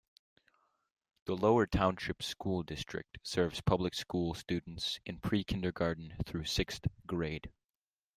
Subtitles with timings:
[1.25, 7.51] The Lower Township School District serves public school students in pre-kindergarten through sixth grade.